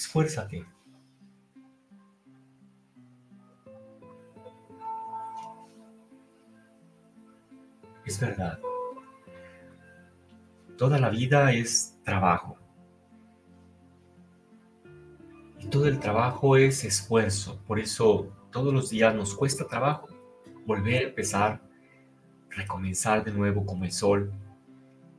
[0.00, 0.64] Esfuérzate.
[8.06, 8.58] Es verdad.
[10.78, 12.56] Toda la vida es trabajo.
[15.58, 17.60] Y todo el trabajo es esfuerzo.
[17.66, 20.08] Por eso todos los días nos cuesta trabajo
[20.66, 21.60] volver a empezar,
[22.48, 24.32] recomenzar de nuevo como el sol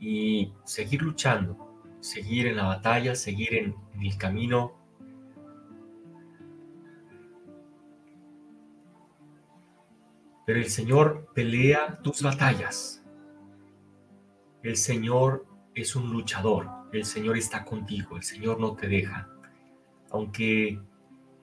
[0.00, 1.71] y seguir luchando
[2.02, 4.72] seguir en la batalla, seguir en, el camino.
[10.44, 13.04] Pero el Señor pelea tus batallas.
[14.64, 16.68] El Señor es un luchador.
[16.92, 18.16] El Señor está contigo.
[18.16, 19.28] El Señor no te deja.
[20.10, 20.80] Aunque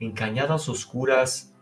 [0.01, 1.55] en cañadas oscuras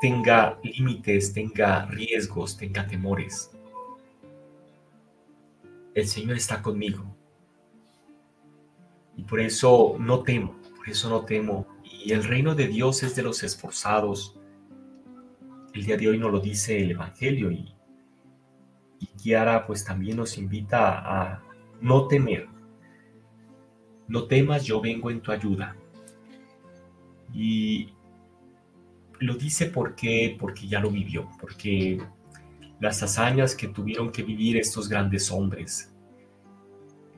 [0.00, 3.50] tenga límites, tenga riesgos, tenga temores.
[5.94, 7.14] El Señor está conmigo.
[9.16, 11.66] Y por eso no temo, por eso no temo.
[11.82, 14.38] Y el reino de Dios es de los esforzados.
[15.72, 17.74] El día de hoy nos lo dice el Evangelio y,
[19.00, 21.42] y Kiara pues también nos invita a
[21.80, 22.48] no temer.
[24.06, 25.76] No temas, yo vengo en tu ayuda.
[27.32, 27.94] Y
[29.20, 32.00] lo dice porque, porque ya lo vivió, porque
[32.80, 35.93] las hazañas que tuvieron que vivir estos grandes hombres,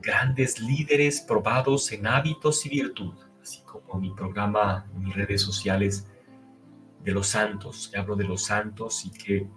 [0.01, 6.07] grandes líderes probados en hábitos y virtud, así como mi programa mis redes sociales
[7.03, 9.47] de los santos, que hablo de los santos y que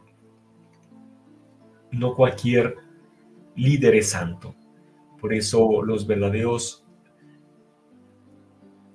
[1.92, 2.76] no cualquier
[3.56, 4.54] líder es santo.
[5.20, 6.84] Por eso los verdaderos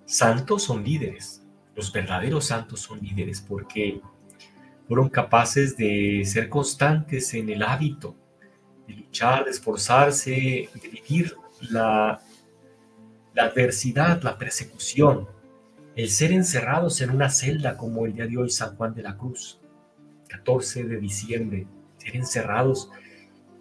[0.06, 1.45] santos son líderes.
[1.75, 4.01] Los verdaderos santos son líderes porque
[4.88, 8.16] fueron capaces de ser constantes en el hábito,
[8.88, 11.35] de luchar, de esforzarse, de vivir
[11.69, 12.22] la,
[13.35, 15.28] adversidad, la persecución,
[15.96, 19.18] el ser encerrados en una celda como el día de hoy San Juan de la
[19.18, 19.59] Cruz,
[20.29, 22.90] 14 de diciembre, ser encerrados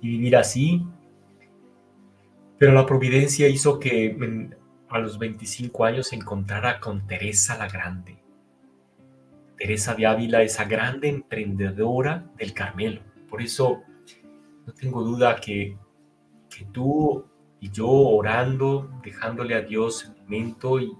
[0.01, 0.85] y vivir así.
[2.59, 4.17] Pero la providencia hizo que
[4.89, 8.23] a los 25 años se encontrara con Teresa la Grande.
[9.57, 13.01] Teresa de Ávila, esa grande emprendedora del Carmelo.
[13.29, 13.83] Por eso
[14.67, 15.77] no tengo duda que,
[16.73, 17.25] tú
[17.61, 20.97] y yo orando, dejándole a Dios el momento y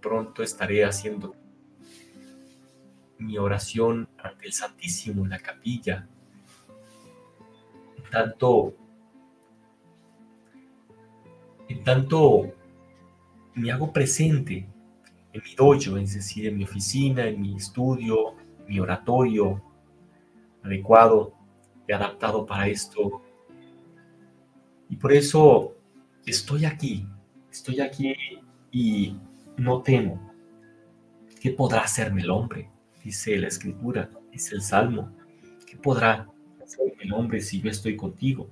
[0.00, 1.34] pronto estaré haciendo
[3.18, 6.08] mi oración ante el Santísimo en la capilla.
[7.96, 8.74] En tanto,
[11.68, 12.54] en tanto
[13.54, 14.68] me hago presente
[15.32, 18.34] en mi dojo, es decir, en mi oficina, en mi estudio,
[18.66, 19.62] mi oratorio
[20.62, 21.43] adecuado
[21.92, 23.22] adaptado para esto,
[24.88, 25.74] y por eso
[26.26, 27.06] estoy aquí,
[27.50, 28.14] estoy aquí
[28.70, 29.16] y
[29.56, 30.32] no temo.
[31.40, 32.70] ¿Qué podrá hacerme el hombre?
[33.02, 35.14] Dice la escritura, dice el Salmo.
[35.66, 36.28] ¿Qué podrá
[36.62, 38.48] hacerme el hombre si yo estoy contigo?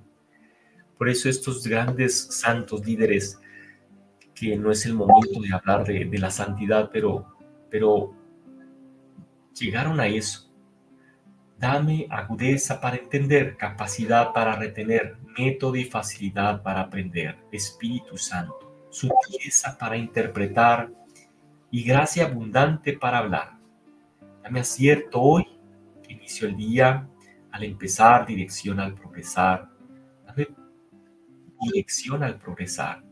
[0.97, 3.39] Por eso estos grandes santos líderes,
[4.35, 7.35] que no es el momento de hablar de, de la santidad, pero,
[7.69, 8.13] pero
[9.53, 10.52] llegaron a eso
[11.63, 19.77] Dame agudeza para entender, capacidad para retener, método y facilidad para aprender, Espíritu Santo, sutileza
[19.77, 20.91] para interpretar
[21.71, 23.53] y gracia abundante para hablar.
[24.43, 25.47] Dame acierto hoy,
[26.09, 27.07] inicio el día,
[27.49, 29.69] al empezar, dirección al progresar.
[30.25, 30.49] Dame
[31.61, 33.05] dirección al progresar,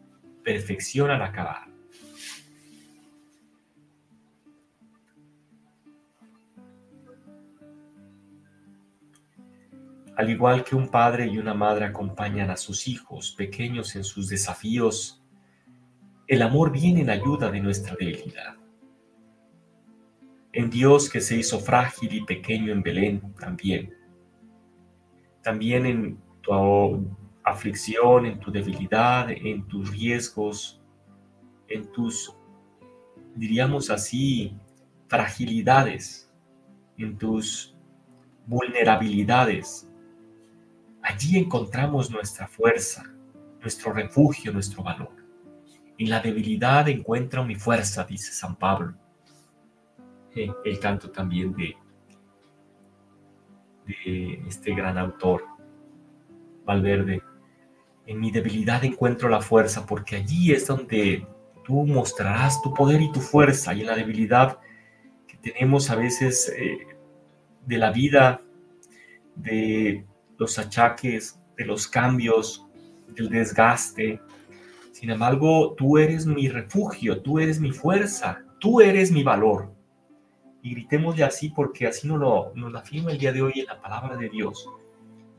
[0.44, 1.71] perfección al acabar.
[10.18, 14.28] Al igual que un padre y una madre acompañan a sus hijos pequeños en sus
[14.28, 15.24] desafíos,
[16.28, 18.56] el amor viene en ayuda de nuestra debilidad.
[20.54, 23.94] En Dios que se hizo frágil y pequeño en Belén también.
[25.42, 26.52] También en tu
[27.44, 30.82] aflicción, en tu debilidad, en tus riesgos,
[31.70, 32.36] en tus,
[33.36, 34.54] diríamos así,
[35.08, 36.30] fragilidades,
[36.98, 37.76] en tus
[38.46, 39.91] vulnerabilidades
[41.12, 43.04] Allí encontramos nuestra fuerza,
[43.60, 45.12] nuestro refugio, nuestro valor.
[45.98, 48.94] En la debilidad encuentro mi fuerza, dice San Pablo.
[50.34, 51.76] Eh, el canto también de,
[54.48, 55.44] este gran autor,
[56.64, 57.22] Valverde.
[58.08, 61.28] En mi debilidad encuentro la fuerza, porque allí es donde
[61.66, 63.74] tú mostrarás tu poder y tu fuerza.
[63.74, 64.60] Y en la debilidad
[65.28, 66.88] que tenemos a veces eh,
[67.66, 68.40] de la vida,
[69.36, 70.06] de
[70.42, 72.66] los achaques, de los cambios,
[73.10, 74.20] del desgaste.
[74.92, 79.72] Sin embargo, tú eres mi refugio, tú eres mi fuerza, tú eres mi valor.
[80.64, 83.68] Y gritémosle así porque así nos lo, nos lo afirma el día de hoy en
[83.68, 84.68] la palabra de Dios.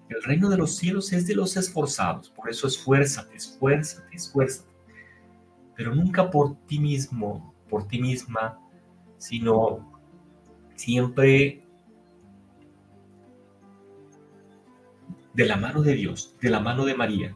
[0.09, 4.71] El reino de los cielos es de los esforzados, por eso esfuérzate, esfuérzate, esfuérzate.
[5.75, 8.57] Pero nunca por ti mismo, por ti misma,
[9.19, 10.01] sino
[10.77, 11.65] siempre
[15.35, 17.35] de la mano de Dios, de la mano de María,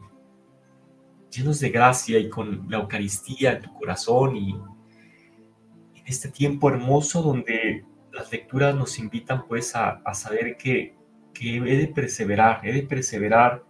[1.31, 7.21] llenos de gracia y con la Eucaristía en tu corazón y en este tiempo hermoso
[7.21, 10.95] donde las lecturas nos invitan pues a, saber que,
[11.33, 13.63] que, he de perseverar, he de perseverar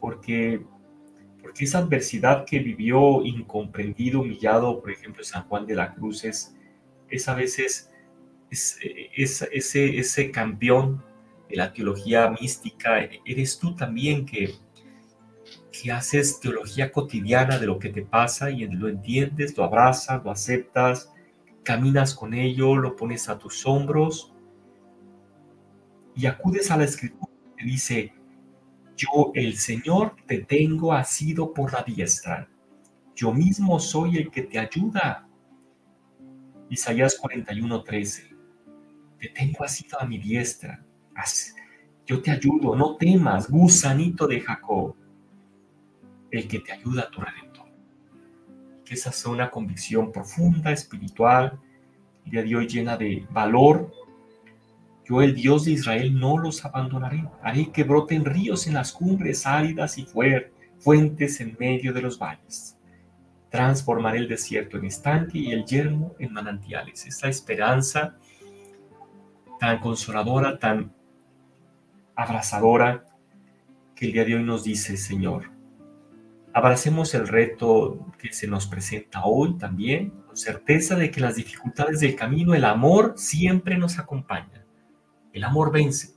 [0.00, 0.60] porque,
[1.40, 6.54] porque esa adversidad que vivió incomprendido, humillado, por ejemplo, San Juan de la Cruz es,
[7.08, 7.90] es a veces
[8.50, 8.78] es,
[9.52, 11.04] ese, ese campeón
[11.48, 14.54] de la teología mística, eres tú también que,
[15.72, 20.30] que haces teología cotidiana de lo que te pasa y lo entiendes, lo abrazas, lo
[20.30, 21.12] aceptas,
[21.62, 24.32] caminas con ello, lo pones a tus hombros
[26.14, 28.12] y acudes a la escritura que dice,
[28.96, 32.48] yo el Señor te tengo asido por la diestra,
[33.14, 35.28] yo mismo soy el que te ayuda.
[36.68, 38.36] Isaías 41:13,
[39.18, 40.84] te tengo asido a mi diestra
[42.06, 44.94] yo te ayudo, no temas, gusanito de Jacob,
[46.30, 47.66] el que te ayuda a tu redentor.
[48.84, 51.60] Que esa sea una convicción profunda, espiritual,
[52.24, 53.92] y de hoy llena de valor.
[55.04, 57.28] Yo, el Dios de Israel, no los abandonaré.
[57.42, 60.06] Haré que broten ríos en las cumbres áridas y
[60.78, 62.78] fuentes en medio de los valles.
[63.50, 67.06] Transformaré el desierto en estanque y el yermo en manantiales.
[67.06, 68.16] Esta esperanza
[69.58, 70.92] tan consoladora, tan
[72.18, 73.04] abrazadora
[73.94, 75.52] que el día de hoy nos dice, Señor.
[76.52, 82.00] Abracemos el reto que se nos presenta hoy también, con certeza de que las dificultades
[82.00, 84.64] del camino, el amor siempre nos acompaña.
[85.32, 86.16] El amor vence.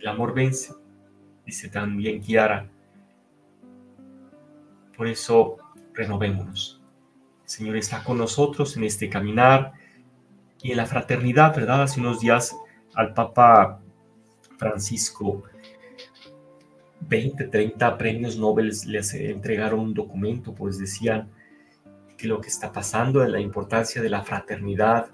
[0.00, 0.74] El amor vence,
[1.46, 2.68] dice también Kiara.
[4.96, 5.58] Por eso
[5.94, 6.82] renovémonos.
[7.44, 9.74] El Señor está con nosotros en este caminar
[10.60, 11.82] y en la fraternidad, ¿verdad?
[11.82, 12.56] Hace unos días
[12.94, 13.80] al Papa
[14.58, 15.44] Francisco
[17.00, 21.30] 20, 30 premios Nobel les entregaron un documento, pues decían
[22.16, 25.10] que lo que está pasando es la importancia de la fraternidad.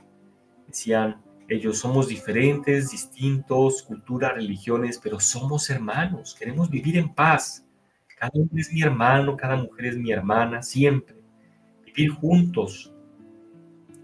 [0.66, 7.64] Decían, ellos somos diferentes, distintos, culturas, religiones, pero somos hermanos, queremos vivir en paz.
[8.18, 11.16] Cada hombre es mi hermano, cada mujer es mi hermana, siempre.
[11.84, 12.92] Vivir juntos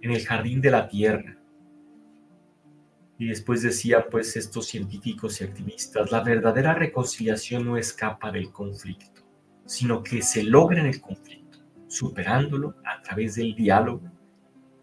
[0.02, 1.39] en el jardín de la tierra.
[3.20, 9.20] Y después decía, pues, estos científicos y activistas, la verdadera reconciliación no escapa del conflicto,
[9.66, 14.10] sino que se logra en el conflicto, superándolo a través del diálogo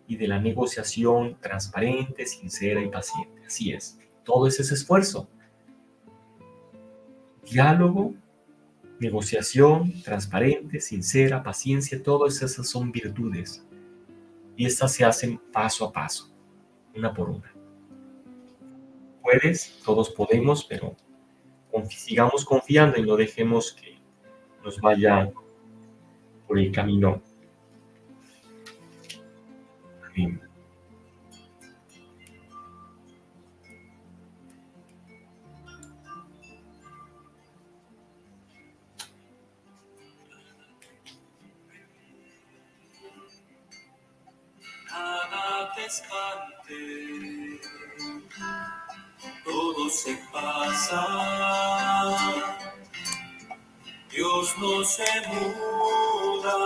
[0.06, 3.42] y de la negociación transparente, sincera y paciente.
[3.44, 5.28] Así es, todo es ese esfuerzo.
[7.44, 8.14] Diálogo,
[9.00, 13.66] negociación transparente, sincera, paciencia, todas esas son virtudes.
[14.56, 16.32] Y estas se hacen paso a paso,
[16.94, 17.57] una por una
[19.84, 20.96] todos podemos, pero
[21.90, 23.98] sigamos confiando y no dejemos que
[24.64, 25.32] nos vaya
[26.48, 27.22] por el camino.
[49.90, 51.08] Se pasa.
[54.10, 56.58] Dios no se muda,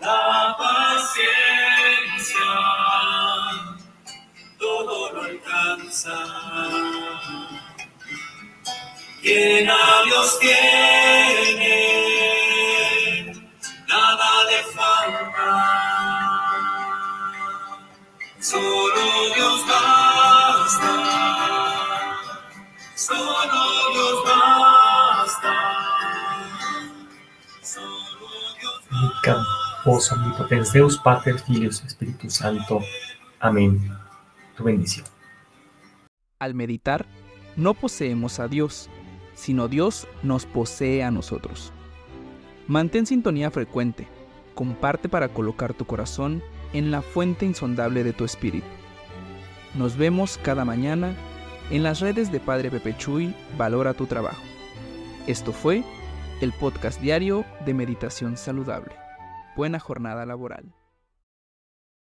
[0.00, 1.28] la paciencia
[4.58, 6.16] todo lo alcanza.
[9.22, 10.97] Quien a Dios tiene,
[22.98, 23.32] Solo
[23.92, 25.54] Dios basta.
[27.62, 27.94] Solo
[30.72, 32.80] Dios Pater, Espíritu Santo.
[33.38, 33.88] Amén.
[34.56, 35.06] Tu bendición.
[36.40, 37.06] Al meditar,
[37.54, 38.90] no poseemos a Dios,
[39.34, 41.72] sino Dios nos posee a nosotros.
[42.66, 44.08] Mantén sintonía frecuente.
[44.56, 48.66] Comparte para colocar tu corazón en la fuente insondable de tu espíritu.
[49.76, 51.14] Nos vemos cada mañana
[51.70, 54.42] en las redes de Padre Pepe Chuy, Valora tu Trabajo.
[55.26, 55.84] Esto fue
[56.40, 58.94] el podcast diario de Meditación Saludable.
[59.56, 60.77] Buena jornada laboral.